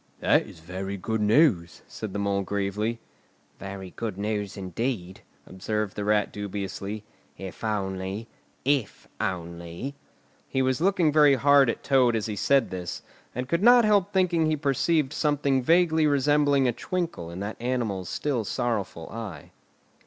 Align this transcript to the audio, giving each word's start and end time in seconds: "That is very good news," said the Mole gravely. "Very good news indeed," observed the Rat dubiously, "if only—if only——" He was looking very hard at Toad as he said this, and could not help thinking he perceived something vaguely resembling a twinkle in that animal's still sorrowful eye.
"That 0.19 0.47
is 0.47 0.61
very 0.61 0.97
good 0.97 1.21
news," 1.21 1.83
said 1.87 2.11
the 2.11 2.17
Mole 2.17 2.41
gravely. 2.41 2.99
"Very 3.59 3.91
good 3.91 4.17
news 4.17 4.57
indeed," 4.57 5.21
observed 5.45 5.95
the 5.95 6.03
Rat 6.03 6.33
dubiously, 6.33 7.03
"if 7.37 7.63
only—if 7.63 9.07
only——" 9.19 9.93
He 10.47 10.61
was 10.63 10.81
looking 10.81 11.11
very 11.11 11.35
hard 11.35 11.69
at 11.69 11.83
Toad 11.83 12.15
as 12.15 12.25
he 12.25 12.35
said 12.35 12.71
this, 12.71 13.03
and 13.35 13.47
could 13.47 13.61
not 13.61 13.85
help 13.85 14.11
thinking 14.11 14.47
he 14.47 14.57
perceived 14.57 15.13
something 15.13 15.61
vaguely 15.61 16.07
resembling 16.07 16.67
a 16.67 16.73
twinkle 16.73 17.29
in 17.29 17.39
that 17.41 17.61
animal's 17.61 18.09
still 18.09 18.43
sorrowful 18.43 19.07
eye. 19.11 19.51